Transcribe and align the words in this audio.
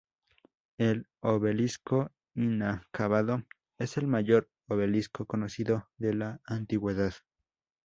El 0.79 1.05
obelisco 1.19 2.09
inacabado 2.33 3.43
es 3.77 3.97
el 3.97 4.07
mayor 4.07 4.49
obelisco 4.67 5.27
conocido 5.27 5.89
de 5.99 6.15
la 6.15 6.41
antigüedad. 6.43 7.13